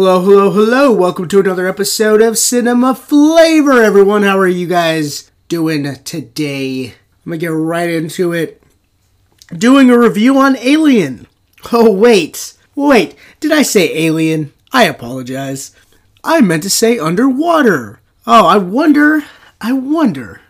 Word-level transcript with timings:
Hello, 0.00 0.20
hello, 0.20 0.52
hello. 0.52 0.92
Welcome 0.92 1.26
to 1.26 1.40
another 1.40 1.66
episode 1.66 2.22
of 2.22 2.38
Cinema 2.38 2.94
Flavor, 2.94 3.82
everyone. 3.82 4.22
How 4.22 4.38
are 4.38 4.46
you 4.46 4.68
guys 4.68 5.28
doing 5.48 5.92
today? 6.04 6.94
I'm 7.26 7.30
gonna 7.30 7.38
get 7.38 7.48
right 7.48 7.90
into 7.90 8.32
it. 8.32 8.62
Doing 9.48 9.90
a 9.90 9.98
review 9.98 10.38
on 10.38 10.56
Alien. 10.58 11.26
Oh, 11.72 11.90
wait. 11.90 12.54
Wait, 12.76 13.16
did 13.40 13.50
I 13.50 13.62
say 13.62 13.92
Alien? 13.92 14.52
I 14.72 14.84
apologize. 14.84 15.74
I 16.22 16.42
meant 16.42 16.62
to 16.62 16.70
say 16.70 16.96
Underwater. 16.96 17.98
Oh, 18.24 18.46
I 18.46 18.56
wonder. 18.56 19.24
I 19.60 19.72
wonder. 19.72 20.42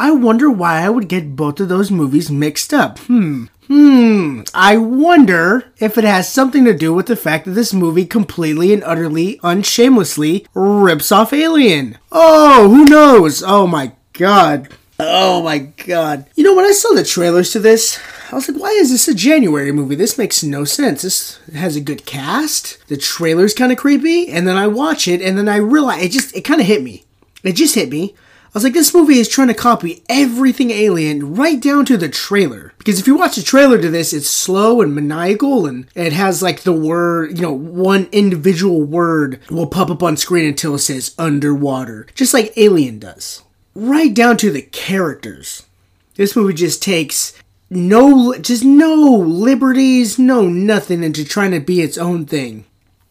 I 0.00 0.12
wonder 0.12 0.48
why 0.48 0.80
I 0.80 0.88
would 0.88 1.10
get 1.10 1.36
both 1.36 1.60
of 1.60 1.68
those 1.68 1.90
movies 1.90 2.30
mixed 2.30 2.72
up. 2.72 3.00
Hmm. 3.00 3.48
Hmm, 3.68 4.42
I 4.54 4.76
wonder 4.76 5.72
if 5.78 5.98
it 5.98 6.04
has 6.04 6.32
something 6.32 6.64
to 6.64 6.74
do 6.74 6.94
with 6.94 7.06
the 7.06 7.16
fact 7.16 7.46
that 7.46 7.52
this 7.52 7.74
movie 7.74 8.06
completely 8.06 8.72
and 8.72 8.84
utterly, 8.84 9.38
unshamelessly 9.42 10.46
rips 10.54 11.10
off 11.10 11.32
Alien. 11.32 11.98
Oh, 12.12 12.68
who 12.68 12.84
knows? 12.84 13.42
Oh 13.42 13.66
my 13.66 13.92
god. 14.12 14.68
Oh 14.98 15.42
my 15.42 15.58
god. 15.58 16.26
You 16.36 16.44
know, 16.44 16.54
when 16.54 16.64
I 16.64 16.72
saw 16.72 16.94
the 16.94 17.04
trailers 17.04 17.52
to 17.52 17.58
this, 17.58 18.00
I 18.30 18.34
was 18.34 18.48
like, 18.48 18.60
why 18.60 18.70
is 18.70 18.90
this 18.90 19.08
a 19.08 19.14
January 19.14 19.72
movie? 19.72 19.94
This 19.94 20.16
makes 20.16 20.42
no 20.42 20.64
sense. 20.64 21.02
This 21.02 21.38
has 21.54 21.76
a 21.76 21.80
good 21.80 22.06
cast. 22.06 22.78
The 22.88 22.96
trailer's 22.96 23.52
kind 23.52 23.72
of 23.72 23.78
creepy. 23.78 24.28
And 24.28 24.48
then 24.48 24.56
I 24.56 24.68
watch 24.68 25.06
it, 25.06 25.20
and 25.20 25.36
then 25.36 25.48
I 25.48 25.56
realize 25.56 26.02
it 26.02 26.12
just, 26.12 26.34
it 26.36 26.42
kind 26.42 26.60
of 26.60 26.66
hit 26.66 26.82
me. 26.82 27.04
It 27.42 27.52
just 27.52 27.74
hit 27.74 27.90
me. 27.90 28.14
I 28.56 28.58
was 28.58 28.64
like, 28.64 28.72
this 28.72 28.94
movie 28.94 29.18
is 29.18 29.28
trying 29.28 29.48
to 29.48 29.54
copy 29.54 30.02
everything 30.08 30.70
Alien 30.70 31.34
right 31.34 31.60
down 31.60 31.84
to 31.84 31.98
the 31.98 32.08
trailer. 32.08 32.72
Because 32.78 32.98
if 32.98 33.06
you 33.06 33.14
watch 33.14 33.36
the 33.36 33.42
trailer 33.42 33.78
to 33.78 33.90
this, 33.90 34.14
it's 34.14 34.30
slow 34.30 34.80
and 34.80 34.94
maniacal 34.94 35.66
and 35.66 35.86
it 35.94 36.14
has 36.14 36.42
like 36.42 36.62
the 36.62 36.72
word, 36.72 37.36
you 37.36 37.42
know, 37.42 37.52
one 37.52 38.08
individual 38.12 38.80
word 38.80 39.40
will 39.50 39.66
pop 39.66 39.90
up 39.90 40.02
on 40.02 40.16
screen 40.16 40.46
until 40.46 40.76
it 40.76 40.78
says 40.78 41.14
underwater. 41.18 42.06
Just 42.14 42.32
like 42.32 42.56
Alien 42.56 42.98
does. 42.98 43.42
Right 43.74 44.14
down 44.14 44.38
to 44.38 44.50
the 44.50 44.62
characters. 44.62 45.66
This 46.14 46.34
movie 46.34 46.54
just 46.54 46.82
takes 46.82 47.38
no, 47.68 48.38
just 48.38 48.64
no 48.64 48.94
liberties, 48.94 50.18
no 50.18 50.48
nothing 50.48 51.02
into 51.04 51.26
trying 51.26 51.50
to 51.50 51.60
be 51.60 51.82
its 51.82 51.98
own 51.98 52.24
thing 52.24 52.64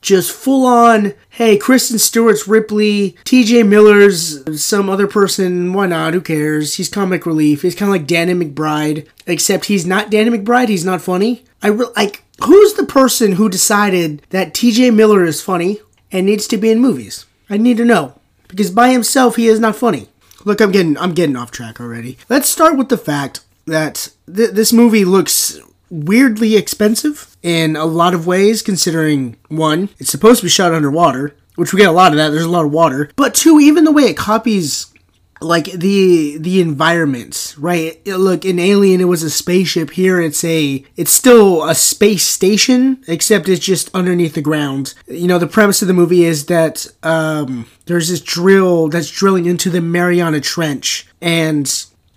just 0.05 0.31
full 0.31 0.65
on, 0.65 1.15
hey, 1.31 1.57
Kristen 1.57 1.97
Stewart's 1.97 2.47
Ripley, 2.47 3.17
TJ 3.25 3.67
Miller's 3.67 4.61
some 4.63 4.87
other 4.87 5.07
person, 5.07 5.73
why 5.73 5.87
not? 5.87 6.13
Who 6.13 6.21
cares? 6.21 6.75
He's 6.75 6.89
comic 6.89 7.25
relief. 7.25 7.63
He's 7.63 7.73
kind 7.73 7.89
of 7.89 7.93
like 7.93 8.05
Danny 8.05 8.33
McBride, 8.33 9.07
except 9.25 9.65
he's 9.65 9.85
not 9.85 10.11
Danny 10.11 10.29
McBride. 10.37 10.69
He's 10.69 10.85
not 10.85 11.01
funny. 11.01 11.43
I 11.63 11.69
re- 11.69 11.87
like, 11.95 12.23
who's 12.43 12.75
the 12.75 12.85
person 12.85 13.33
who 13.33 13.49
decided 13.49 14.21
that 14.29 14.53
TJ 14.53 14.93
Miller 14.93 15.23
is 15.23 15.41
funny 15.41 15.79
and 16.11 16.27
needs 16.27 16.45
to 16.47 16.57
be 16.57 16.69
in 16.69 16.79
movies? 16.79 17.25
I 17.49 17.57
need 17.57 17.77
to 17.77 17.85
know 17.85 18.19
because 18.47 18.69
by 18.69 18.89
himself 18.89 19.37
he 19.37 19.47
is 19.47 19.59
not 19.59 19.75
funny. 19.75 20.09
Look, 20.43 20.61
I'm 20.61 20.71
getting 20.71 20.97
I'm 20.99 21.13
getting 21.13 21.35
off 21.35 21.49
track 21.49 21.79
already. 21.79 22.19
Let's 22.29 22.47
start 22.47 22.77
with 22.77 22.89
the 22.89 22.97
fact 22.97 23.41
that 23.65 24.09
th- 24.31 24.51
this 24.51 24.71
movie 24.71 25.03
looks 25.03 25.59
weirdly 25.89 26.55
expensive 26.55 27.34
in 27.45 27.75
a 27.75 27.85
lot 27.85 28.15
of 28.15 28.25
ways, 28.25 28.63
considering 28.63 29.37
one, 29.49 29.89
it's 29.99 30.09
supposed 30.09 30.39
to 30.39 30.47
be 30.47 30.49
shot 30.49 30.73
underwater, 30.73 31.35
which 31.53 31.71
we 31.71 31.79
get 31.79 31.87
a 31.87 31.91
lot 31.91 32.11
of 32.11 32.17
that. 32.17 32.29
There's 32.29 32.43
a 32.43 32.49
lot 32.49 32.65
of 32.65 32.71
water, 32.71 33.11
but 33.15 33.35
two, 33.35 33.59
even 33.59 33.83
the 33.83 33.91
way 33.91 34.05
it 34.05 34.17
copies 34.17 34.91
like 35.41 35.65
the 35.65 36.37
the 36.39 36.59
environment 36.59 37.53
right? 37.59 38.03
Look 38.07 38.45
in 38.45 38.57
alien 38.57 38.99
it 38.99 39.05
was 39.05 39.21
a 39.21 39.29
spaceship. 39.29 39.91
Here 39.91 40.19
it's 40.19 40.43
a 40.43 40.83
it's 40.95 41.11
still 41.11 41.63
a 41.65 41.75
space 41.75 42.25
station 42.25 43.03
except 43.07 43.47
it's 43.47 43.63
just 43.63 43.93
underneath 43.93 44.33
the 44.33 44.41
ground. 44.41 44.95
You 45.07 45.27
know 45.27 45.37
the 45.37 45.45
premise 45.45 45.83
of 45.83 45.87
the 45.87 45.93
movie 45.93 46.23
is 46.23 46.47
that 46.47 46.87
um 47.03 47.67
there's 47.85 48.09
this 48.09 48.21
drill 48.21 48.87
that's 48.87 49.11
drilling 49.11 49.45
into 49.45 49.69
the 49.69 49.81
mariana 49.81 50.39
trench. 50.39 51.05
And 51.21 51.67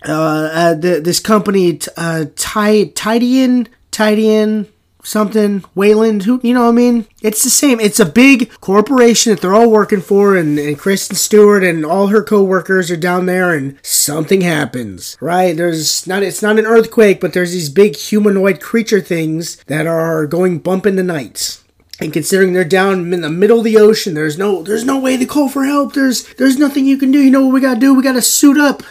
uh, 0.07 0.49
uh 0.51 0.73
the, 0.73 1.01
this 1.03 1.19
company 1.19 1.79
uh 1.97 2.25
Ty, 2.35 2.85
Tidian 2.95 3.67
Tidian 3.91 4.69
something 5.03 5.63
Weyland 5.75 6.23
who 6.23 6.39
you 6.43 6.53
know 6.53 6.63
what 6.63 6.69
I 6.69 6.73
mean 6.73 7.07
it's 7.21 7.43
the 7.43 7.49
same. 7.49 7.79
It's 7.79 7.99
a 7.99 8.05
big 8.05 8.51
corporation 8.61 9.31
that 9.31 9.41
they're 9.41 9.53
all 9.53 9.71
working 9.71 10.01
for 10.01 10.35
and, 10.35 10.57
and 10.59 10.77
Kristen 10.77 11.15
Stewart 11.15 11.63
and 11.63 11.85
all 11.85 12.07
her 12.07 12.23
co-workers 12.23 12.91
are 12.91 12.97
down 12.97 13.25
there 13.25 13.53
and 13.53 13.77
something 13.83 14.41
happens 14.41 15.17
right? 15.19 15.55
There's 15.55 16.05
not 16.07 16.23
it's 16.23 16.41
not 16.41 16.59
an 16.59 16.65
earthquake 16.65 17.19
but 17.19 17.33
there's 17.33 17.51
these 17.51 17.69
big 17.69 17.95
humanoid 17.95 18.61
creature 18.61 19.01
things 19.01 19.57
that 19.65 19.87
are 19.87 20.25
going 20.27 20.59
bump 20.59 20.85
in 20.85 20.95
the 20.95 21.03
night 21.03 21.61
and 21.99 22.13
considering 22.13 22.53
they're 22.53 22.63
down 22.63 23.13
in 23.13 23.21
the 23.21 23.29
middle 23.29 23.59
of 23.59 23.63
the 23.65 23.77
ocean 23.77 24.13
there's 24.13 24.37
no 24.37 24.63
there's 24.63 24.85
no 24.85 24.99
way 24.99 25.17
to 25.17 25.25
call 25.25 25.49
for 25.49 25.65
help. 25.65 25.93
There's 25.93 26.25
there's 26.35 26.57
nothing 26.57 26.85
you 26.85 26.97
can 26.97 27.11
do. 27.11 27.19
You 27.19 27.31
know 27.31 27.45
what 27.45 27.53
we 27.53 27.61
gotta 27.61 27.79
do? 27.79 27.93
We 27.93 28.03
gotta 28.03 28.21
suit 28.21 28.57
up. 28.57 28.83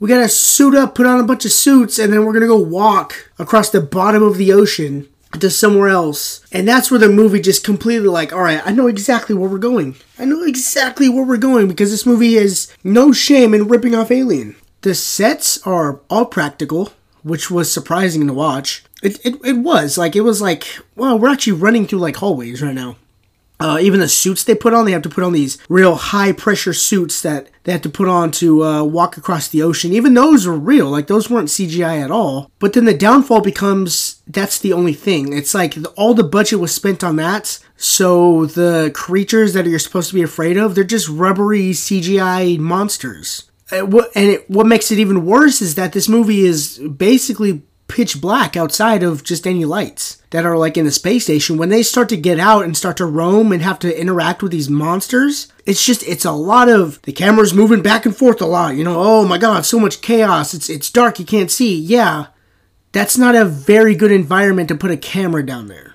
We 0.00 0.08
gotta 0.08 0.28
suit 0.28 0.74
up, 0.74 0.94
put 0.94 1.06
on 1.06 1.20
a 1.20 1.24
bunch 1.24 1.44
of 1.44 1.52
suits, 1.52 1.98
and 1.98 2.12
then 2.12 2.24
we're 2.24 2.32
gonna 2.32 2.46
go 2.46 2.58
walk 2.58 3.30
across 3.38 3.70
the 3.70 3.80
bottom 3.80 4.22
of 4.22 4.36
the 4.36 4.52
ocean 4.52 5.08
to 5.40 5.50
somewhere 5.50 5.88
else. 5.88 6.44
And 6.52 6.66
that's 6.66 6.90
where 6.90 7.00
the 7.00 7.08
movie 7.08 7.40
just 7.40 7.64
completely 7.64 8.08
like, 8.08 8.32
all 8.32 8.42
right, 8.42 8.62
I 8.64 8.72
know 8.72 8.86
exactly 8.86 9.34
where 9.34 9.48
we're 9.48 9.58
going. 9.58 9.96
I 10.18 10.24
know 10.24 10.42
exactly 10.42 11.08
where 11.08 11.24
we're 11.24 11.36
going 11.36 11.68
because 11.68 11.90
this 11.90 12.06
movie 12.06 12.34
has 12.34 12.74
no 12.82 13.12
shame 13.12 13.54
in 13.54 13.68
ripping 13.68 13.94
off 13.94 14.10
Alien. 14.10 14.56
The 14.82 14.94
sets 14.94 15.64
are 15.66 16.00
all 16.10 16.26
practical, 16.26 16.92
which 17.22 17.50
was 17.50 17.72
surprising 17.72 18.26
to 18.26 18.34
watch. 18.34 18.84
It, 19.02 19.24
it, 19.24 19.36
it 19.44 19.58
was 19.58 19.98
like 19.98 20.16
it 20.16 20.22
was 20.22 20.40
like 20.40 20.66
well 20.96 21.18
we're 21.18 21.30
actually 21.30 21.52
running 21.54 21.86
through 21.86 21.98
like 21.98 22.16
hallways 22.16 22.62
right 22.62 22.74
now 22.74 22.96
uh, 23.60 23.78
even 23.80 24.00
the 24.00 24.08
suits 24.08 24.44
they 24.44 24.54
put 24.54 24.74
on, 24.74 24.84
they 24.84 24.92
have 24.92 25.02
to 25.02 25.08
put 25.08 25.24
on 25.24 25.32
these 25.32 25.58
real 25.68 25.94
high 25.94 26.32
pressure 26.32 26.72
suits 26.72 27.22
that 27.22 27.48
they 27.62 27.72
have 27.72 27.82
to 27.82 27.88
put 27.88 28.08
on 28.08 28.30
to 28.32 28.64
uh, 28.64 28.82
walk 28.82 29.16
across 29.16 29.48
the 29.48 29.62
ocean. 29.62 29.92
Even 29.92 30.14
those 30.14 30.46
were 30.46 30.58
real, 30.58 30.90
like 30.90 31.06
those 31.06 31.30
weren't 31.30 31.48
CGI 31.48 32.02
at 32.02 32.10
all. 32.10 32.50
But 32.58 32.72
then 32.72 32.84
the 32.84 32.94
downfall 32.94 33.40
becomes 33.42 34.22
that's 34.26 34.58
the 34.58 34.72
only 34.72 34.92
thing. 34.92 35.32
It's 35.32 35.54
like 35.54 35.76
all 35.96 36.14
the 36.14 36.24
budget 36.24 36.58
was 36.58 36.74
spent 36.74 37.04
on 37.04 37.16
that, 37.16 37.58
so 37.76 38.46
the 38.46 38.90
creatures 38.94 39.52
that 39.54 39.66
you're 39.66 39.78
supposed 39.78 40.08
to 40.08 40.14
be 40.14 40.22
afraid 40.22 40.56
of, 40.56 40.74
they're 40.74 40.84
just 40.84 41.08
rubbery 41.08 41.70
CGI 41.70 42.58
monsters. 42.58 43.50
Uh, 43.72 43.86
and 44.14 44.30
it, 44.30 44.50
what 44.50 44.66
makes 44.66 44.90
it 44.90 44.98
even 44.98 45.24
worse 45.24 45.62
is 45.62 45.74
that 45.76 45.92
this 45.92 46.08
movie 46.08 46.44
is 46.44 46.78
basically 46.78 47.62
pitch 47.86 48.20
black 48.20 48.56
outside 48.56 49.02
of 49.02 49.22
just 49.22 49.46
any 49.46 49.64
lights 49.64 50.22
that 50.30 50.46
are 50.46 50.56
like 50.56 50.76
in 50.76 50.84
the 50.84 50.90
space 50.90 51.24
station. 51.24 51.56
When 51.56 51.68
they 51.68 51.82
start 51.82 52.08
to 52.08 52.16
get 52.16 52.40
out 52.40 52.64
and 52.64 52.76
start 52.76 52.96
to 52.96 53.06
roam 53.06 53.52
and 53.52 53.62
have 53.62 53.78
to 53.80 54.00
interact 54.00 54.42
with 54.42 54.52
these 54.52 54.70
monsters 54.70 55.52
it's 55.66 55.84
just 55.84 56.02
it's 56.02 56.24
a 56.24 56.32
lot 56.32 56.68
of 56.68 57.00
the 57.02 57.12
camera's 57.12 57.54
moving 57.54 57.82
back 57.82 58.04
and 58.04 58.16
forth 58.16 58.40
a 58.40 58.46
lot 58.46 58.74
you 58.74 58.84
know? 58.84 58.98
Oh 58.98 59.26
my 59.26 59.38
god 59.38 59.64
so 59.64 59.78
much 59.78 60.00
chaos. 60.00 60.54
It's 60.54 60.68
it's 60.68 60.90
dark 60.90 61.18
you 61.18 61.24
can't 61.24 61.50
see. 61.50 61.78
Yeah 61.78 62.26
that's 62.92 63.18
not 63.18 63.34
a 63.34 63.44
very 63.44 63.94
good 63.94 64.12
environment 64.12 64.68
to 64.68 64.74
put 64.74 64.90
a 64.90 64.96
camera 64.96 65.44
down 65.44 65.68
there. 65.68 65.94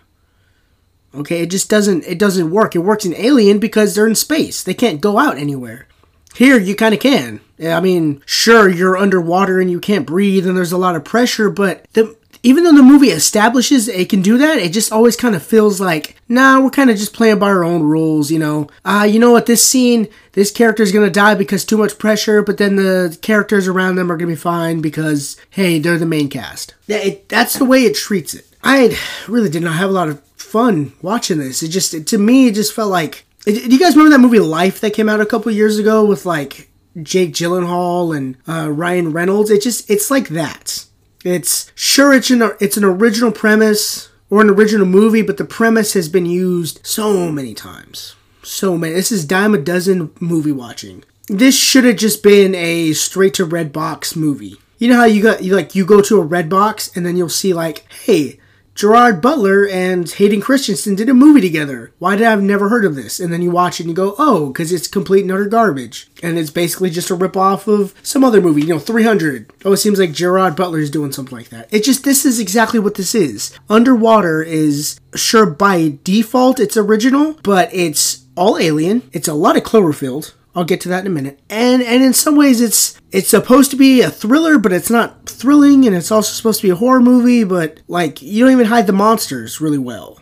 Okay 1.14 1.42
it 1.42 1.52
just 1.52 1.70
doesn't 1.70 2.06
it 2.06 2.20
doesn't 2.20 2.52
work. 2.52 2.76
It 2.76 2.80
works 2.80 3.06
in 3.06 3.16
alien 3.16 3.60
because 3.60 3.96
they're 3.96 4.08
in 4.08 4.16
space. 4.16 4.64
They 4.64 4.74
can't 4.74 5.02
go 5.02 5.18
out 5.18 5.38
anywhere 5.38 5.89
here, 6.36 6.58
you 6.58 6.76
kind 6.76 6.94
of 6.94 7.00
can. 7.00 7.42
I 7.62 7.80
mean, 7.82 8.22
sure, 8.26 8.70
you're 8.70 8.98
underwater 8.98 9.60
and 9.60 9.70
you 9.70 9.80
can't 9.80 10.08
breathe 10.08 10.48
and 10.48 10.56
there's 10.56 10.72
a 10.72 10.78
lot 10.78 10.96
of 10.96 11.04
pressure, 11.04 11.50
but 11.50 11.86
the, 11.94 12.16
even 12.42 12.64
though 12.64 12.74
the 12.74 12.82
movie 12.82 13.10
establishes 13.10 13.90
it 13.90 14.10
can 14.10 14.22
do 14.22 14.38
that, 14.38 14.60
it 14.60 14.72
just 14.72 14.92
always 14.94 15.18
kind 15.18 15.36
of 15.36 15.44
feels 15.44 15.82
like, 15.82 16.16
nah, 16.30 16.60
we're 16.62 16.70
kind 16.70 16.90
of 16.90 16.98
just 16.98 17.14
playing 17.14 17.40
by 17.40 17.48
our 17.48 17.64
own 17.64 17.84
rules, 17.84 18.32
you 18.32 18.40
know. 18.40 18.68
Uh, 18.86 19.06
you 19.10 19.20
know 19.20 19.32
what, 19.32 19.46
this 19.46 19.66
scene, 19.66 20.08
this 20.34 20.52
character 20.52 20.84
is 20.84 20.94
gonna 20.94 21.10
die 21.10 21.36
because 21.36 21.66
too 21.66 21.78
much 21.78 21.98
pressure, 21.98 22.42
but 22.42 22.58
then 22.58 22.78
the 22.78 23.18
characters 23.22 23.68
around 23.68 23.96
them 23.96 24.10
are 24.10 24.16
gonna 24.16 24.28
be 24.28 24.36
fine 24.36 24.80
because, 24.80 25.36
hey, 25.50 25.80
they're 25.80 25.98
the 25.98 26.06
main 26.06 26.30
cast. 26.30 26.76
It, 26.88 27.28
that's 27.28 27.56
the 27.58 27.66
way 27.66 27.84
it 27.84 27.96
treats 27.96 28.34
it. 28.34 28.46
I 28.64 28.98
really 29.28 29.50
did 29.50 29.64
not 29.64 29.76
have 29.76 29.90
a 29.90 29.94
lot 29.94 30.10
of 30.10 30.22
fun 30.36 30.94
watching 31.02 31.40
this. 31.40 31.62
It 31.62 31.70
just, 31.70 31.94
it, 31.94 32.08
to 32.08 32.18
me, 32.18 32.48
it 32.48 32.56
just 32.56 32.74
felt 32.74 32.90
like 32.90 33.26
do 33.46 33.54
you 33.54 33.80
guys 33.80 33.96
remember 33.96 34.16
that 34.16 34.22
movie 34.22 34.40
Life 34.40 34.82
that 34.82 34.94
came 34.94 35.10
out 35.10 35.22
a 35.22 35.26
couple 35.26 35.52
years 35.52 35.78
ago 35.78 36.06
with 36.06 36.26
like 36.26 36.70
Jake 37.02 37.34
Gyllenhaal 37.34 38.16
and 38.16 38.38
uh, 38.48 38.72
Ryan 38.72 39.14
Reynolds? 39.14 39.50
It 39.50 39.62
just 39.62 39.90
it's 39.90 40.12
like 40.12 40.30
that. 40.30 40.86
It's 41.24 41.72
sure 41.76 42.14
it's 42.14 42.30
an 42.30 42.52
it's 42.60 42.78
an 42.78 42.84
original 42.84 43.32
premise 43.32 44.10
or 44.30 44.42
an 44.42 44.50
original 44.50 44.86
movie, 44.86 45.22
but 45.22 45.38
the 45.38 45.46
premise 45.46 45.94
has 45.94 46.08
been 46.10 46.26
used 46.26 46.86
so 46.86 47.32
many 47.32 47.54
times. 47.54 48.16
So 48.44 48.78
many. 48.78 48.94
This 48.94 49.12
is 49.12 49.26
dime 49.26 49.54
a 49.54 49.58
dozen 49.58 50.12
movie 50.20 50.52
watching. 50.52 51.04
This 51.28 51.58
should 51.58 51.84
have 51.84 51.98
just 51.98 52.24
been 52.24 52.56
a 52.56 52.94
straight 52.94 53.36
to 53.36 53.46
red 53.46 53.72
box 53.72 54.16
movie. 54.16 54.58
You 54.78 54.88
know 54.90 54.98
how 54.98 55.06
you 55.06 55.22
got 55.22 55.44
you 55.44 55.56
like 55.56 55.76
you 55.76 55.86
go 55.86 56.02
to 56.02 56.20
a 56.20 56.26
red 56.26 56.50
box 56.50 56.96
and 56.96 57.06
then 57.06 57.18
you'll 57.18 57.30
see 57.30 57.54
like, 57.54 57.92
hey, 57.92 58.40
Gerard 58.80 59.22
Butler 59.22 59.68
and 59.68 60.10
Hayden 60.10 60.40
Christensen 60.40 60.96
did 60.96 61.10
a 61.10 61.14
movie 61.14 61.42
together. 61.42 61.92
Why 62.00 62.16
did 62.16 62.26
I 62.26 62.30
have 62.30 62.42
never 62.42 62.70
heard 62.70 62.86
of 62.86 62.96
this? 62.96 63.20
And 63.20 63.34
then 63.34 63.42
you 63.42 63.52
watch 63.52 63.78
it 63.78 63.84
and 63.84 63.90
you 63.90 63.94
go, 63.94 64.16
oh, 64.18 64.48
because 64.48 64.72
it's 64.72 64.88
complete 64.88 65.24
and 65.24 65.34
utter 65.34 65.48
garbage. 65.48 66.10
And 66.24 66.38
it's 66.38 66.50
basically 66.50 66.90
just 66.90 67.10
a 67.10 67.16
ripoff 67.18 67.68
of 67.68 67.94
some 68.04 68.24
other 68.24 68.40
movie, 68.40 68.62
you 68.62 68.70
know, 68.70 68.80
300. 68.80 69.52
Oh, 69.66 69.74
it 69.74 69.78
seems 69.78 70.00
like 70.00 70.14
Gerard 70.14 70.56
Butler 70.56 70.80
is 70.80 70.90
doing 70.90 71.12
something 71.12 71.38
like 71.38 71.50
that. 71.50 71.68
It 71.74 71.84
just, 71.84 72.06
this 72.06 72.26
is 72.26 72.40
exactly 72.40 72.80
what 72.80 72.96
this 72.96 73.14
is. 73.14 73.54
Underwater 73.70 74.42
is, 74.42 74.98
sure, 75.14 75.46
by 75.46 75.98
default, 76.06 76.62
it's 76.62 76.78
original, 76.78 77.34
but 77.44 77.70
it's 77.74 78.28
all 78.38 78.58
alien. 78.58 79.10
It's 79.12 79.28
a 79.28 79.34
lot 79.34 79.58
of 79.58 79.64
Cloverfield. 79.64 80.36
I'll 80.56 80.66
get 80.66 80.82
to 80.82 80.90
that 80.90 81.02
in 81.02 81.08
a 81.08 81.14
minute. 81.14 81.40
And 81.50 81.82
and 81.82 82.04
in 82.04 82.14
some 82.14 82.36
ways 82.36 82.62
it's 82.62 83.00
it's 83.12 83.30
supposed 83.30 83.72
to 83.72 83.78
be 83.78 84.02
a 84.02 84.10
thriller, 84.10 84.58
but 84.58 84.74
it's 84.74 84.90
not 84.90 85.28
thrilling 85.28 85.86
and 85.86 85.96
it's 85.96 86.12
also 86.12 86.32
supposed 86.34 86.62
to 86.62 86.68
be 86.68 86.72
a 86.72 86.76
horror 86.76 87.02
movie, 87.02 87.44
but 87.44 87.80
like 87.88 88.22
you 88.22 88.44
don't 88.44 88.54
even 88.54 88.68
hide 88.68 88.88
the 88.88 88.94
monsters 88.94 89.62
really 89.62 89.78
well. 89.78 90.20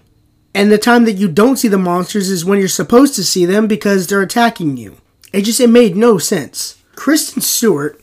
And 0.54 0.72
the 0.72 0.78
time 0.78 1.06
that 1.06 1.14
you 1.14 1.28
don't 1.28 1.58
see 1.58 1.68
the 1.68 1.78
monsters 1.78 2.30
is 2.30 2.44
when 2.44 2.60
you're 2.60 2.68
supposed 2.68 3.16
to 3.16 3.24
see 3.24 3.46
them 3.46 3.68
because 3.68 4.08
they're 4.08 4.22
attacking 4.22 4.78
you. 4.78 4.98
It 5.32 5.44
just 5.44 5.60
it 5.60 5.70
made 5.70 5.96
no 5.96 6.18
sense. 6.18 6.84
Kristen 6.96 7.42
Stewart, 7.42 8.02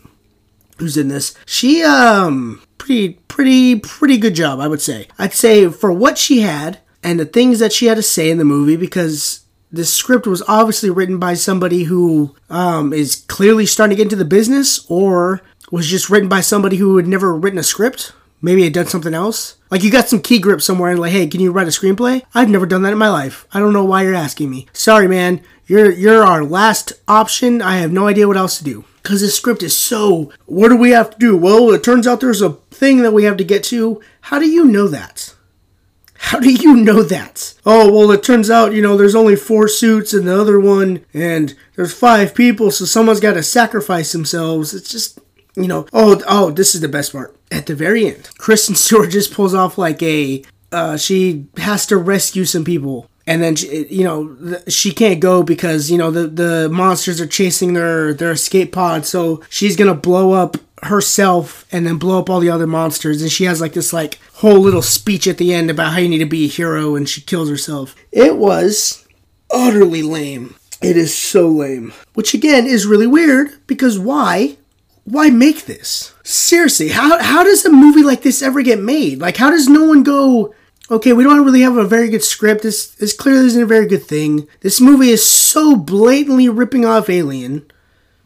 who's 0.79 0.97
in 0.97 1.09
this, 1.09 1.35
she 1.47 1.83
um 1.83 2.63
pretty 2.79 3.15
pretty 3.29 3.79
pretty 3.81 4.19
good 4.19 4.35
job, 4.35 4.61
I 4.61 4.69
would 4.69 4.81
say. 4.81 5.09
I'd 5.19 5.33
say 5.33 5.69
for 5.69 5.93
what 5.93 6.17
she 6.19 6.41
had 6.41 6.79
and 7.03 7.21
the 7.21 7.27
things 7.27 7.59
that 7.59 7.73
she 7.73 7.87
had 7.87 7.97
to 7.97 8.03
say 8.03 8.31
in 8.31 8.39
the 8.39 8.45
movie 8.45 8.77
because 8.77 9.44
the 9.75 9.85
script 9.85 10.27
was 10.27 10.43
obviously 10.47 10.89
written 10.89 11.19
by 11.19 11.35
somebody 11.35 11.85
who 11.85 12.35
um, 12.49 12.93
is 12.93 13.25
clearly 13.27 13.67
starting 13.67 13.97
to 13.97 13.97
get 13.97 14.05
into 14.05 14.17
the 14.17 14.25
business 14.25 14.87
or 14.89 15.43
was 15.71 15.89
just 15.89 16.09
written 16.09 16.29
by 16.29 16.41
somebody 16.41 16.77
who 16.77 16.97
had 16.97 17.09
never 17.09 17.35
written 17.35 17.59
a 17.59 17.65
script. 17.65 18.13
Maybe 18.41 18.63
had 18.63 18.75
done 18.75 18.87
something 18.87 19.15
else. 19.15 19.57
Like 19.71 19.83
you 19.83 19.91
got 19.91 20.09
some 20.09 20.21
key 20.21 20.39
grip 20.39 20.61
somewhere 20.61 20.91
and 20.91 21.01
like 21.01 21.13
hey 21.13 21.27
can 21.27 21.41
you 21.41 21.51
write 21.51 21.67
a 21.67 21.71
screenplay? 21.71 22.23
I've 22.35 22.51
never 22.51 22.67
done 22.67 22.83
that 22.83 22.93
in 22.93 22.99
my 22.99 23.09
life. 23.09 23.47
I 23.53 23.59
don't 23.59 23.73
know 23.73 23.85
why 23.85 24.03
you're 24.03 24.15
asking 24.15 24.51
me. 24.51 24.67
Sorry 24.73 25.09
man. 25.09 25.43
You're 25.67 25.91
you're 25.91 26.23
our 26.23 26.45
last 26.45 26.93
option. 27.09 27.63
I 27.63 27.79
have 27.79 27.91
no 27.91 28.07
idea 28.07 28.29
what 28.29 28.37
else 28.37 28.59
to 28.59 28.65
do. 28.65 28.85
Because 29.03 29.23
this 29.23 29.37
script 29.37 29.63
is 29.63 29.77
so 29.77 30.31
what 30.45 30.69
do 30.69 30.77
we 30.77 30.91
have 30.91 31.11
to 31.11 31.19
do? 31.19 31.37
Well 31.37 31.73
it 31.73 31.83
turns 31.83 32.07
out 32.07 32.21
there's 32.21 32.43
a 32.43 32.51
thing 32.71 33.03
that 33.03 33.13
we 33.13 33.25
have 33.25 33.39
to 33.39 33.45
get 33.45 33.65
to. 33.65 34.01
How 34.21 34.39
do 34.39 34.49
you 34.49 34.67
know 34.67 34.89
that 34.89 35.34
how 36.25 36.41
do 36.41 36.51
you 36.51 36.75
know 36.75 37.03
that? 37.03 37.53
Oh, 37.67 37.93
well, 37.93 38.11
it 38.11 38.23
turns 38.23 38.49
out, 38.49 38.73
you 38.73 38.81
know, 38.81 38.97
there's 38.97 39.15
only 39.15 39.37
four 39.37 39.69
suits 39.69 40.15
and 40.15 40.27
the 40.27 40.41
other 40.41 40.59
one, 40.59 41.05
and 41.13 41.55
there's 41.77 41.93
five 41.93 42.35
people, 42.35 42.71
so 42.71 42.87
someone's 42.87 43.21
got 43.21 43.35
to 43.35 43.43
sacrifice 43.43 44.13
themselves. 44.13 44.73
It's 44.73 44.91
just, 44.91 45.21
you 45.55 45.69
know, 45.69 45.87
oh, 45.93 46.23
oh, 46.27 46.51
this 46.51 46.75
is 46.75 46.81
the 46.81 46.89
best 46.89 47.13
part. 47.13 47.37
At 47.53 47.67
the 47.67 47.75
very 47.75 48.07
end, 48.07 48.31
Kristen 48.39 48.75
Stewart 48.75 49.11
just 49.11 49.35
pulls 49.35 49.53
off 49.53 49.77
like 49.77 50.03
a, 50.03 50.43
uh, 50.73 50.97
she 50.97 51.45
has 51.59 51.85
to 51.89 51.99
rescue 51.99 52.47
some 52.47 52.65
people. 52.65 53.07
And 53.27 53.43
then, 53.43 53.57
she, 53.57 53.87
you 53.89 54.05
know, 54.05 54.57
she 54.67 54.93
can't 54.93 55.21
go 55.21 55.43
because, 55.43 55.91
you 55.91 55.99
know, 55.99 56.11
the, 56.11 56.27
the 56.27 56.69
monsters 56.71 57.21
are 57.21 57.27
chasing 57.27 57.75
their, 57.75 58.15
their 58.15 58.33
escape 58.33 58.73
pod. 58.73 59.05
So 59.05 59.43
she's 59.51 59.77
to 59.77 59.95
blow 59.95 60.33
up 60.33 60.57
herself 60.85 61.67
and 61.73 61.87
then 61.87 61.97
blow 61.97 62.19
up 62.19 62.31
all 62.31 62.41
the 62.41 62.51
other 62.51 62.67
monsters. 62.67 63.23
And 63.23 63.31
she 63.31 63.45
has 63.45 63.61
like 63.61 63.73
this 63.73 63.93
like 63.93 64.19
whole 64.35 64.59
little 64.59 64.83
speech 64.83 65.27
at 65.27 65.39
the 65.39 65.53
end 65.53 65.71
about 65.71 65.93
how 65.93 65.99
you 65.99 66.09
need 66.09 66.19
to 66.19 66.27
be 66.27 66.45
a 66.45 66.49
hero 66.49 66.95
and 66.95 67.09
she 67.09 67.21
kills 67.21 67.49
herself. 67.49 67.95
It 68.13 68.37
was 68.37 69.07
utterly 69.51 70.03
lame. 70.03 70.57
It 70.83 70.97
is 70.97 71.17
so 71.17 71.49
lame. 71.49 71.93
Which 72.15 72.35
again 72.35 72.67
is 72.67 72.87
really 72.87 73.07
weird 73.07 73.67
because 73.67 73.99
why? 73.99 74.59
Why 75.05 75.31
make 75.31 75.67
this? 75.67 76.15
Seriously 76.23 76.89
how 76.89 77.19
how 77.19 77.45
does 77.45 77.65
a 77.65 77.71
movie 77.71 78.03
like 78.03 78.23
this 78.23 78.43
ever 78.43 78.63
get 78.63 78.81
made? 78.81 79.21
Like 79.21 79.37
how 79.37 79.51
does 79.51 79.69
no 79.69 79.85
one 79.85 80.03
go 80.03 80.55
okay 80.91 81.13
we 81.13 81.25
don't 81.25 81.45
really 81.45 81.63
have 81.63 81.77
a 81.77 81.87
very 81.87 82.09
good 82.09 82.25
script. 82.25 82.63
This 82.63 82.89
this 82.89 83.15
clearly 83.15 83.47
isn't 83.47 83.63
a 83.63 83.67
very 83.67 83.87
good 83.87 84.05
thing. 84.05 84.47
This 84.61 84.81
movie 84.81 85.11
is 85.11 85.25
so 85.25 85.77
blatantly 85.77 86.49
ripping 86.49 86.85
off 86.85 87.09
alien 87.09 87.67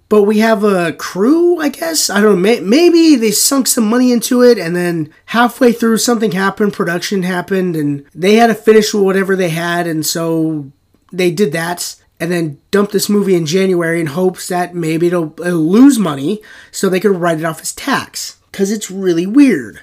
but 0.08 0.22
we 0.22 0.38
have 0.38 0.64
a 0.64 0.93
crew, 0.93 1.60
I 1.60 1.69
guess. 1.69 2.08
I 2.08 2.20
don't 2.20 2.40
know. 2.40 2.60
Maybe 2.62 3.16
they 3.16 3.31
sunk 3.31 3.66
some 3.66 3.88
money 3.88 4.10
into 4.12 4.43
it, 4.43 4.58
and 4.58 4.75
then 4.75 5.12
halfway 5.26 5.72
through, 5.72 5.99
something 5.99 6.32
happened, 6.32 6.72
production 6.72 7.22
happened, 7.22 7.76
and 7.76 8.05
they 8.14 8.37
had 8.37 8.46
to 8.46 8.55
finish 8.55 8.94
whatever 8.94 9.37
they 9.37 9.50
had, 9.50 9.87
and 9.87 10.05
so 10.06 10.70
they 11.12 11.31
did 11.31 11.52
that. 11.52 11.96
And 12.20 12.32
then 12.32 12.58
dumped 12.72 12.93
this 12.93 13.08
movie 13.08 13.37
in 13.37 13.46
January 13.46 14.00
in 14.00 14.08
hopes 14.08 14.49
that 14.49 14.75
maybe 14.75 15.06
it'll, 15.06 15.40
it'll 15.40 15.60
lose 15.60 16.00
money 16.00 16.43
so 16.72 16.88
they 16.88 16.99
could 16.99 17.14
write 17.14 17.38
it 17.38 17.44
off 17.44 17.60
as 17.60 17.72
tax. 17.72 18.38
Because 18.50 18.72
it's 18.72 18.90
really 18.90 19.25
weird. 19.25 19.82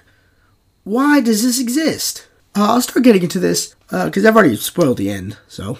Why 0.83 1.21
does 1.21 1.43
this 1.43 1.61
exist? 1.61 2.27
Uh, 2.53 2.73
I'll 2.73 2.81
start 2.81 3.05
getting 3.05 3.23
into 3.23 3.39
this 3.39 3.73
because 3.89 4.25
uh, 4.25 4.27
I've 4.27 4.35
already 4.35 4.57
spoiled 4.57 4.97
the 4.97 5.09
end, 5.09 5.37
so 5.47 5.77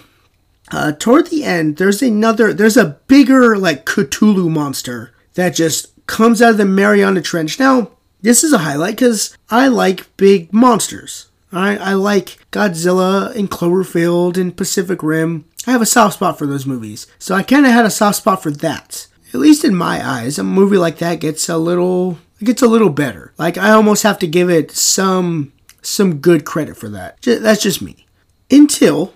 uh, 0.72 0.92
toward 0.92 1.28
the 1.28 1.44
end, 1.44 1.76
there's 1.76 2.02
another, 2.02 2.52
there's 2.52 2.76
a 2.76 2.98
bigger 3.06 3.56
like 3.56 3.84
Cthulhu 3.86 4.50
monster 4.50 5.12
that 5.34 5.50
just 5.50 5.92
comes 6.06 6.40
out 6.42 6.52
of 6.52 6.56
the 6.56 6.64
Mariana 6.64 7.22
Trench. 7.22 7.58
Now, 7.58 7.90
this 8.22 8.42
is 8.42 8.52
a 8.52 8.58
highlight 8.58 8.96
because 8.96 9.36
I 9.50 9.68
like 9.68 10.16
big 10.16 10.52
monsters. 10.52 11.28
I, 11.52 11.76
I 11.76 11.92
like 11.92 12.38
Godzilla 12.50 13.34
and 13.36 13.50
Cloverfield 13.50 14.36
and 14.36 14.56
Pacific 14.56 15.02
Rim. 15.02 15.44
I 15.66 15.72
have 15.72 15.82
a 15.82 15.86
soft 15.86 16.14
spot 16.14 16.38
for 16.38 16.46
those 16.46 16.66
movies. 16.66 17.06
So 17.18 17.34
I 17.34 17.42
kind 17.42 17.66
of 17.66 17.72
had 17.72 17.84
a 17.86 17.90
soft 17.90 18.16
spot 18.18 18.42
for 18.42 18.50
that. 18.50 19.06
At 19.32 19.40
least 19.40 19.64
in 19.64 19.74
my 19.74 20.06
eyes, 20.06 20.38
a 20.38 20.44
movie 20.44 20.76
like 20.76 20.98
that 20.98 21.20
gets 21.20 21.48
a 21.48 21.58
little 21.58 22.18
it 22.40 22.44
gets 22.44 22.62
a 22.62 22.68
little 22.68 22.90
better. 22.90 23.32
Like 23.38 23.58
I 23.58 23.70
almost 23.70 24.02
have 24.02 24.18
to 24.20 24.26
give 24.26 24.50
it 24.50 24.70
some 24.70 25.52
some 25.82 26.18
good 26.18 26.44
credit 26.44 26.76
for 26.76 26.88
that. 26.90 27.20
That's 27.22 27.62
just 27.62 27.82
me. 27.82 28.06
Until 28.50 29.14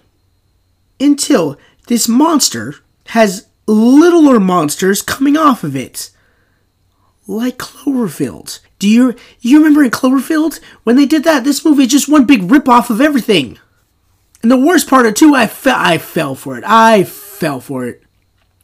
until 1.01 1.59
this 1.89 2.09
monster 2.09 2.77
has 3.09 3.49
littler 3.67 4.39
monsters 4.39 5.03
coming 5.03 5.37
off 5.37 5.65
of 5.65 5.75
it. 5.75 6.11
Like 7.27 7.59
Cloverfield. 7.59 8.61
Do 8.79 8.89
you 8.89 9.15
you 9.41 9.59
remember 9.59 9.85
in 9.85 9.91
Cloverfield 9.91 10.61
when 10.85 10.97
they 10.97 11.07
did 11.07 11.25
that? 11.25 11.45
This 11.45 11.65
movie 11.65 11.85
is 11.85 11.91
just 11.91 12.09
one 12.09 12.27
big 12.27 12.51
rip 12.51 12.69
off 12.69 12.91
of 12.91 13.01
everything. 13.01 13.59
And 14.43 14.51
the 14.51 14.57
worst 14.57 14.89
part 14.89 15.07
of 15.07 15.13
it 15.13 15.17
too, 15.17 15.35
I 15.35 15.47
fell 15.47 15.77
I 15.79 15.99
fell 15.99 16.35
for 16.35 16.59
it. 16.59 16.65
I 16.67 17.05
fell 17.05 17.61
for 17.61 17.87
it. 17.87 18.03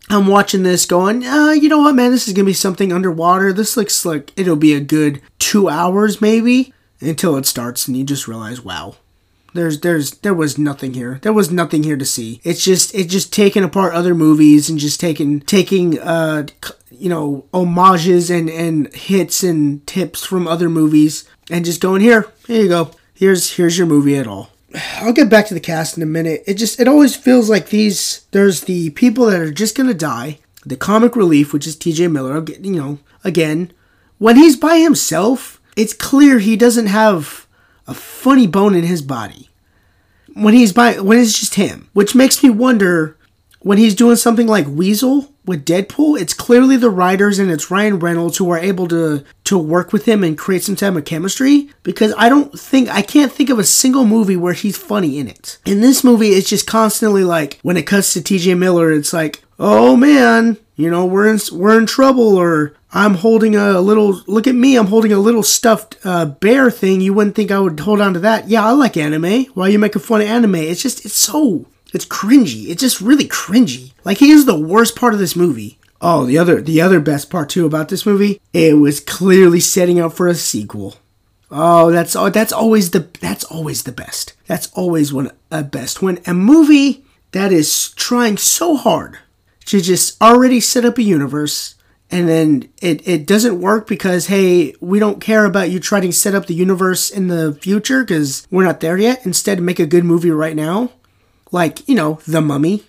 I'm 0.08 0.26
watching 0.28 0.62
this 0.62 0.86
going, 0.86 1.26
uh, 1.26 1.50
you 1.50 1.68
know 1.68 1.80
what, 1.80 1.96
man, 1.96 2.12
this 2.12 2.28
is 2.28 2.34
gonna 2.34 2.46
be 2.46 2.52
something 2.52 2.92
underwater. 2.92 3.52
This 3.52 3.76
looks 3.76 4.04
like 4.04 4.32
it'll 4.36 4.56
be 4.56 4.72
a 4.72 4.80
good 4.80 5.20
two 5.38 5.68
hours 5.68 6.20
maybe 6.20 6.72
until 7.00 7.36
it 7.36 7.46
starts 7.46 7.86
and 7.86 7.96
you 7.96 8.04
just 8.04 8.28
realize, 8.28 8.60
wow, 8.60 8.96
there's 9.56 9.80
there's 9.80 10.12
there 10.18 10.34
was 10.34 10.58
nothing 10.58 10.94
here. 10.94 11.18
There 11.22 11.32
was 11.32 11.50
nothing 11.50 11.82
here 11.82 11.96
to 11.96 12.04
see. 12.04 12.40
It's 12.44 12.64
just 12.64 12.94
it's 12.94 13.12
just 13.12 13.32
taking 13.32 13.64
apart 13.64 13.94
other 13.94 14.14
movies 14.14 14.68
and 14.68 14.78
just 14.78 15.00
taking 15.00 15.40
taking 15.40 15.98
uh 15.98 16.46
you 16.90 17.08
know 17.08 17.46
homages 17.52 18.30
and 18.30 18.48
and 18.48 18.94
hits 18.94 19.42
and 19.42 19.86
tips 19.86 20.24
from 20.24 20.46
other 20.46 20.68
movies 20.68 21.28
and 21.50 21.64
just 21.64 21.80
going 21.80 22.02
here. 22.02 22.26
Here 22.46 22.62
you 22.62 22.68
go. 22.68 22.90
Here's 23.14 23.56
here's 23.56 23.78
your 23.78 23.86
movie 23.86 24.16
at 24.16 24.26
all. 24.26 24.50
I'll 24.96 25.12
get 25.12 25.30
back 25.30 25.46
to 25.46 25.54
the 25.54 25.60
cast 25.60 25.96
in 25.96 26.02
a 26.02 26.06
minute. 26.06 26.42
It 26.46 26.54
just 26.54 26.78
it 26.78 26.88
always 26.88 27.16
feels 27.16 27.48
like 27.48 27.70
these 27.70 28.26
there's 28.30 28.62
the 28.62 28.90
people 28.90 29.26
that 29.26 29.40
are 29.40 29.52
just 29.52 29.76
gonna 29.76 29.94
die. 29.94 30.38
The 30.64 30.76
comic 30.76 31.14
relief, 31.14 31.52
which 31.52 31.66
is 31.66 31.76
T.J. 31.76 32.08
Miller, 32.08 32.44
you 32.60 32.72
know, 32.72 32.98
again, 33.22 33.72
when 34.18 34.34
he's 34.34 34.56
by 34.56 34.78
himself, 34.78 35.60
it's 35.76 35.92
clear 35.92 36.40
he 36.40 36.56
doesn't 36.56 36.86
have 36.86 37.46
a 37.86 37.94
funny 37.94 38.48
bone 38.48 38.74
in 38.74 38.82
his 38.82 39.00
body 39.00 39.48
when 40.36 40.54
he's 40.54 40.72
by 40.72 41.00
when 41.00 41.18
it's 41.18 41.38
just 41.38 41.54
him, 41.54 41.88
which 41.94 42.14
makes 42.14 42.42
me 42.42 42.50
wonder 42.50 43.16
when 43.60 43.78
he's 43.78 43.94
doing 43.94 44.16
something 44.16 44.46
like 44.46 44.66
Weasel 44.66 45.32
with 45.44 45.64
Deadpool, 45.64 46.20
it's 46.20 46.34
clearly 46.34 46.76
the 46.76 46.90
writers 46.90 47.38
and 47.38 47.50
it's 47.50 47.70
Ryan 47.70 47.98
Reynolds 47.98 48.36
who 48.36 48.50
are 48.50 48.58
able 48.58 48.86
to 48.88 49.24
to 49.44 49.58
work 49.58 49.92
with 49.92 50.04
him 50.04 50.22
and 50.22 50.36
create 50.36 50.62
some 50.62 50.76
type 50.76 50.94
of 50.94 51.04
chemistry 51.04 51.70
because 51.82 52.12
I 52.18 52.28
don't 52.28 52.58
think 52.58 52.88
I 52.90 53.02
can't 53.02 53.32
think 53.32 53.48
of 53.48 53.58
a 53.58 53.64
single 53.64 54.04
movie 54.04 54.36
where 54.36 54.52
he's 54.52 54.76
funny 54.76 55.18
in 55.18 55.26
it. 55.26 55.58
In 55.64 55.80
this 55.80 56.04
movie 56.04 56.30
it's 56.30 56.50
just 56.50 56.66
constantly 56.66 57.24
like 57.24 57.58
when 57.62 57.76
it 57.76 57.86
cuts 57.86 58.12
to 58.12 58.20
TJ 58.20 58.58
Miller 58.58 58.92
it's 58.92 59.12
like, 59.12 59.42
"Oh 59.58 59.96
man, 59.96 60.58
you 60.76 60.90
know, 60.90 61.06
we're 61.06 61.26
in 61.26 61.40
we're 61.52 61.78
in 61.78 61.86
trouble 61.86 62.36
or 62.36 62.74
I'm 62.92 63.14
holding 63.14 63.56
a 63.56 63.80
little 63.80 64.22
look 64.26 64.46
at 64.46 64.54
me, 64.54 64.76
I'm 64.76 64.86
holding 64.86 65.12
a 65.12 65.18
little 65.18 65.42
stuffed 65.42 65.96
uh, 66.04 66.26
bear 66.26 66.70
thing. 66.70 67.00
You 67.00 67.14
wouldn't 67.14 67.34
think 67.34 67.50
I 67.50 67.58
would 67.58 67.80
hold 67.80 68.00
on 68.00 68.14
to 68.14 68.20
that. 68.20 68.48
Yeah, 68.48 68.66
I 68.66 68.72
like 68.72 68.96
anime. 68.96 69.46
Why 69.54 69.66
are 69.66 69.70
you 69.70 69.78
making 69.78 70.02
fun 70.02 70.20
of 70.20 70.28
anime? 70.28 70.56
It's 70.56 70.82
just 70.82 71.04
it's 71.06 71.16
so 71.16 71.66
it's 71.94 72.04
cringy. 72.04 72.68
It's 72.68 72.82
just 72.82 73.00
really 73.00 73.26
cringy. 73.26 73.92
Like 74.04 74.18
he 74.18 74.30
is 74.30 74.44
the 74.44 74.58
worst 74.58 74.96
part 74.96 75.14
of 75.14 75.18
this 75.18 75.34
movie. 75.34 75.78
Oh, 76.02 76.26
the 76.26 76.36
other 76.36 76.60
the 76.60 76.82
other 76.82 77.00
best 77.00 77.30
part 77.30 77.48
too 77.48 77.64
about 77.64 77.88
this 77.88 78.04
movie, 78.04 78.40
it 78.52 78.74
was 78.74 79.00
clearly 79.00 79.60
setting 79.60 79.98
up 79.98 80.12
for 80.12 80.28
a 80.28 80.34
sequel. 80.34 80.96
Oh, 81.50 81.90
that's 81.90 82.14
oh, 82.14 82.28
that's 82.28 82.52
always 82.52 82.90
the 82.90 83.08
that's 83.20 83.44
always 83.44 83.84
the 83.84 83.92
best. 83.92 84.34
That's 84.46 84.70
always 84.74 85.10
one 85.10 85.30
a 85.50 85.62
best 85.62 86.02
when 86.02 86.20
a 86.26 86.34
movie 86.34 87.04
that 87.32 87.50
is 87.50 87.90
trying 87.92 88.36
so 88.36 88.76
hard 88.76 89.18
to 89.66 89.80
just 89.80 90.20
already 90.22 90.60
set 90.60 90.84
up 90.84 90.98
a 90.98 91.02
universe 91.02 91.74
and 92.10 92.28
then 92.28 92.68
it, 92.80 93.06
it 93.06 93.26
doesn't 93.26 93.60
work 93.60 93.86
because 93.86 94.28
hey 94.28 94.74
we 94.80 94.98
don't 94.98 95.20
care 95.20 95.44
about 95.44 95.70
you 95.70 95.80
trying 95.80 96.02
to 96.02 96.12
set 96.12 96.34
up 96.34 96.46
the 96.46 96.54
universe 96.54 97.10
in 97.10 97.28
the 97.28 97.54
future 97.60 98.02
because 98.02 98.46
we're 98.50 98.64
not 98.64 98.80
there 98.80 98.96
yet. 98.98 99.24
Instead 99.26 99.60
make 99.60 99.78
a 99.78 99.86
good 99.86 100.04
movie 100.04 100.30
right 100.30 100.56
now 100.56 100.90
like 101.52 101.86
you 101.88 101.94
know 101.94 102.20
the 102.26 102.40
mummy. 102.40 102.84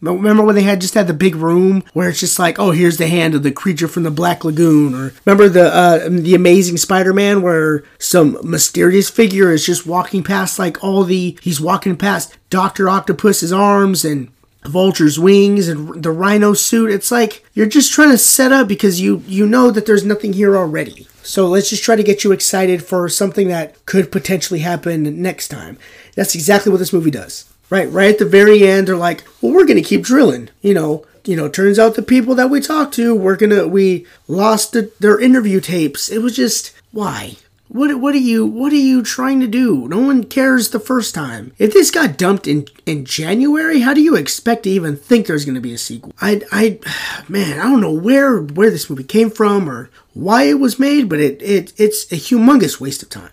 Remember 0.00 0.42
when 0.42 0.56
they 0.56 0.64
had 0.64 0.80
just 0.80 0.94
had 0.94 1.06
the 1.06 1.14
big 1.14 1.36
room 1.36 1.84
where 1.92 2.08
it's 2.08 2.18
just 2.18 2.36
like, 2.36 2.58
oh, 2.58 2.72
here's 2.72 2.96
the 2.96 3.06
hand 3.06 3.36
of 3.36 3.44
the 3.44 3.52
creature 3.52 3.86
from 3.86 4.02
the 4.02 4.10
Black 4.10 4.44
Lagoon, 4.44 4.96
or 4.96 5.14
remember 5.24 5.48
the 5.48 5.72
uh, 5.72 6.08
the 6.08 6.34
Amazing 6.34 6.78
Spider-Man 6.78 7.40
where 7.40 7.84
some 8.00 8.36
mysterious 8.42 9.08
figure 9.08 9.52
is 9.52 9.64
just 9.64 9.86
walking 9.86 10.24
past 10.24 10.58
like 10.58 10.82
all 10.82 11.04
the 11.04 11.38
he's 11.40 11.60
walking 11.60 11.96
past 11.96 12.36
Doctor 12.50 12.88
Octopus's 12.88 13.52
arms 13.52 14.04
and 14.04 14.31
Vulture's 14.64 15.18
wings 15.18 15.68
and 15.68 16.02
the 16.02 16.10
Rhino 16.10 16.54
suit. 16.54 16.90
It's 16.90 17.10
like 17.10 17.44
you're 17.54 17.66
just 17.66 17.92
trying 17.92 18.10
to 18.10 18.18
set 18.18 18.52
up 18.52 18.68
because 18.68 19.00
you 19.00 19.22
you 19.26 19.46
know 19.46 19.70
that 19.70 19.86
there's 19.86 20.04
nothing 20.04 20.32
here 20.32 20.56
already. 20.56 21.06
So 21.22 21.46
let's 21.46 21.70
just 21.70 21.84
try 21.84 21.96
to 21.96 22.02
get 22.02 22.24
you 22.24 22.32
excited 22.32 22.82
for 22.84 23.08
something 23.08 23.48
that 23.48 23.84
could 23.86 24.10
potentially 24.10 24.60
happen 24.60 25.22
next 25.22 25.48
time. 25.48 25.78
That's 26.14 26.34
exactly 26.34 26.70
what 26.70 26.78
this 26.78 26.92
movie 26.92 27.10
does. 27.10 27.48
Right, 27.70 27.90
right 27.90 28.10
at 28.10 28.18
the 28.18 28.26
very 28.26 28.66
end, 28.68 28.88
they're 28.88 28.96
like, 28.96 29.24
"Well, 29.40 29.52
we're 29.52 29.64
gonna 29.64 29.82
keep 29.82 30.02
drilling." 30.02 30.50
You 30.60 30.74
know, 30.74 31.06
you 31.24 31.36
know. 31.36 31.48
Turns 31.48 31.78
out 31.78 31.94
the 31.94 32.02
people 32.02 32.34
that 32.34 32.50
we 32.50 32.60
talked 32.60 32.94
to, 32.94 33.14
we're 33.14 33.36
gonna 33.36 33.66
we 33.66 34.06
lost 34.28 34.72
the, 34.72 34.90
their 35.00 35.18
interview 35.18 35.60
tapes. 35.60 36.10
It 36.10 36.18
was 36.18 36.36
just 36.36 36.72
why. 36.90 37.36
What, 37.72 38.00
what 38.00 38.14
are 38.14 38.18
you 38.18 38.44
what 38.44 38.70
are 38.70 38.76
you 38.76 39.02
trying 39.02 39.40
to 39.40 39.46
do? 39.46 39.88
No 39.88 40.00
one 40.00 40.24
cares 40.24 40.70
the 40.70 40.78
first 40.78 41.14
time. 41.14 41.54
If 41.56 41.72
this 41.72 41.90
got 41.90 42.18
dumped 42.18 42.46
in 42.46 42.66
in 42.84 43.06
January, 43.06 43.80
how 43.80 43.94
do 43.94 44.02
you 44.02 44.14
expect 44.14 44.64
to 44.64 44.70
even 44.70 44.94
think 44.94 45.26
there's 45.26 45.46
going 45.46 45.54
to 45.54 45.60
be 45.60 45.72
a 45.72 45.78
sequel? 45.78 46.12
I 46.20 46.42
I 46.52 46.80
man, 47.30 47.58
I 47.58 47.62
don't 47.62 47.80
know 47.80 47.90
where 47.90 48.42
where 48.42 48.70
this 48.70 48.90
movie 48.90 49.04
came 49.04 49.30
from 49.30 49.70
or 49.70 49.88
why 50.12 50.42
it 50.42 50.60
was 50.60 50.78
made, 50.78 51.08
but 51.08 51.18
it, 51.18 51.40
it 51.40 51.72
it's 51.78 52.12
a 52.12 52.16
humongous 52.16 52.78
waste 52.78 53.02
of 53.02 53.08
time. 53.08 53.30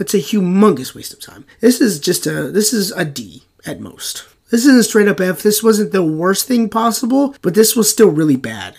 It's 0.00 0.14
a 0.14 0.18
humongous 0.18 0.92
waste 0.92 1.12
of 1.12 1.20
time. 1.20 1.44
This 1.60 1.80
is 1.80 2.00
just 2.00 2.26
a 2.26 2.50
this 2.50 2.72
is 2.72 2.90
a 2.90 3.04
D 3.04 3.44
at 3.64 3.78
most. 3.78 4.26
This 4.50 4.66
isn't 4.66 4.84
straight 4.84 5.06
up 5.06 5.20
F. 5.20 5.42
This 5.42 5.62
wasn't 5.62 5.92
the 5.92 6.02
worst 6.02 6.48
thing 6.48 6.68
possible, 6.68 7.36
but 7.40 7.54
this 7.54 7.76
was 7.76 7.88
still 7.88 8.10
really 8.10 8.36
bad. 8.36 8.78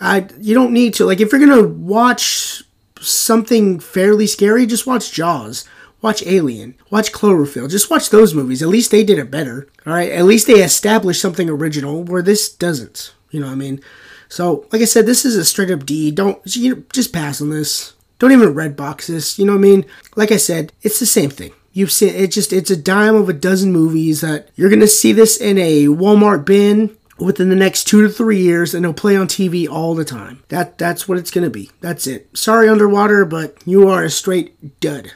I 0.00 0.26
you 0.40 0.54
don't 0.54 0.72
need 0.72 0.94
to 0.94 1.04
like 1.04 1.20
if 1.20 1.30
you're 1.30 1.40
gonna 1.46 1.68
watch 1.68 2.64
something 3.00 3.80
fairly 3.80 4.26
scary, 4.26 4.66
just 4.66 4.86
watch 4.86 5.12
Jaws. 5.12 5.64
Watch 6.02 6.22
Alien. 6.24 6.74
Watch 6.88 7.12
Cloverfield. 7.12 7.70
Just 7.70 7.90
watch 7.90 8.08
those 8.08 8.34
movies. 8.34 8.62
At 8.62 8.68
least 8.68 8.90
they 8.90 9.04
did 9.04 9.18
it 9.18 9.30
better. 9.30 9.68
All 9.86 9.92
right. 9.92 10.10
At 10.10 10.24
least 10.24 10.46
they 10.46 10.62
established 10.62 11.20
something 11.20 11.48
original 11.48 12.02
where 12.02 12.22
this 12.22 12.50
doesn't. 12.50 13.12
You 13.30 13.40
know 13.40 13.46
what 13.46 13.52
I 13.52 13.56
mean? 13.56 13.82
So, 14.28 14.66
like 14.72 14.80
I 14.80 14.86
said, 14.86 15.06
this 15.06 15.24
is 15.24 15.36
a 15.36 15.44
straight 15.44 15.70
up 15.70 15.84
D. 15.84 16.10
Don't 16.10 16.40
you 16.56 16.76
know, 16.76 16.82
just 16.92 17.12
pass 17.12 17.42
on 17.42 17.50
this. 17.50 17.94
Don't 18.18 18.32
even 18.32 18.54
red 18.54 18.76
box 18.76 19.08
this. 19.08 19.38
You 19.38 19.44
know 19.44 19.52
what 19.52 19.58
I 19.58 19.62
mean? 19.62 19.84
Like 20.16 20.30
I 20.30 20.36
said, 20.36 20.72
it's 20.82 21.00
the 21.00 21.06
same 21.06 21.30
thing. 21.30 21.52
You've 21.72 21.92
seen 21.92 22.14
it 22.14 22.28
just 22.28 22.52
it's 22.52 22.70
a 22.70 22.76
dime 22.76 23.14
of 23.14 23.28
a 23.28 23.32
dozen 23.32 23.72
movies 23.72 24.20
that 24.22 24.48
you're 24.56 24.70
gonna 24.70 24.86
see 24.86 25.12
this 25.12 25.36
in 25.36 25.58
a 25.58 25.86
Walmart 25.86 26.44
bin 26.44 26.96
within 27.20 27.48
the 27.50 27.56
next 27.56 27.84
two 27.84 28.02
to 28.02 28.08
three 28.08 28.40
years 28.40 28.74
and 28.74 28.84
it'll 28.84 28.94
play 28.94 29.16
on 29.16 29.28
TV 29.28 29.68
all 29.68 29.94
the 29.94 30.04
time. 30.04 30.42
That 30.48 30.78
that's 30.78 31.08
what 31.08 31.18
it's 31.18 31.30
gonna 31.30 31.50
be. 31.50 31.70
That's 31.80 32.06
it. 32.06 32.28
Sorry 32.36 32.68
underwater, 32.68 33.24
but 33.24 33.56
you 33.64 33.88
are 33.88 34.04
a 34.04 34.10
straight 34.10 34.80
dud. 34.80 35.12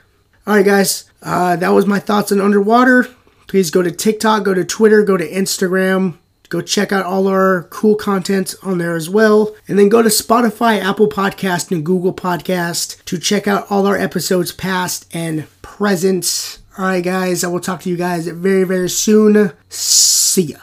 Alright 0.46 0.66
guys, 0.66 1.10
uh, 1.22 1.56
that 1.56 1.70
was 1.70 1.86
my 1.86 1.98
thoughts 1.98 2.30
on 2.30 2.40
underwater. 2.40 3.08
Please 3.46 3.70
go 3.70 3.82
to 3.82 3.90
TikTok, 3.90 4.44
go 4.44 4.54
to 4.54 4.64
Twitter, 4.64 5.02
go 5.02 5.16
to 5.16 5.28
Instagram. 5.28 6.18
Go 6.50 6.60
check 6.60 6.92
out 6.92 7.04
all 7.06 7.26
our 7.26 7.64
cool 7.70 7.96
content 7.96 8.54
on 8.62 8.78
there 8.78 8.94
as 8.94 9.08
well. 9.10 9.56
And 9.66 9.78
then 9.78 9.88
go 9.88 10.02
to 10.02 10.08
Spotify, 10.08 10.80
Apple 10.80 11.08
Podcast, 11.08 11.72
and 11.72 11.84
Google 11.84 12.12
Podcast 12.12 13.02
to 13.06 13.18
check 13.18 13.48
out 13.48 13.66
all 13.70 13.86
our 13.86 13.96
episodes 13.96 14.52
past 14.52 15.08
and 15.12 15.46
present. 15.62 16.60
All 16.78 16.84
right, 16.84 17.02
guys, 17.02 17.42
I 17.42 17.48
will 17.48 17.60
talk 17.60 17.80
to 17.80 17.90
you 17.90 17.96
guys 17.96 18.28
very, 18.28 18.64
very 18.64 18.90
soon. 18.90 19.52
See 19.68 20.42
ya. 20.42 20.58